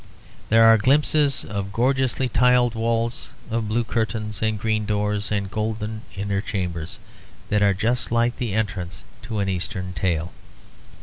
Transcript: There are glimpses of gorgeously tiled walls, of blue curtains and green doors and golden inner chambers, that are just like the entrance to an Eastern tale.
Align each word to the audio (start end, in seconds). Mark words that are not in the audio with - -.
There 0.49 0.63
are 0.65 0.79
glimpses 0.79 1.45
of 1.45 1.71
gorgeously 1.71 2.27
tiled 2.27 2.73
walls, 2.73 3.33
of 3.51 3.67
blue 3.67 3.83
curtains 3.83 4.41
and 4.41 4.57
green 4.59 4.87
doors 4.87 5.31
and 5.31 5.51
golden 5.51 6.01
inner 6.15 6.41
chambers, 6.41 6.97
that 7.49 7.61
are 7.61 7.75
just 7.75 8.11
like 8.11 8.37
the 8.37 8.55
entrance 8.55 9.03
to 9.21 9.37
an 9.37 9.47
Eastern 9.47 9.93
tale. 9.93 10.31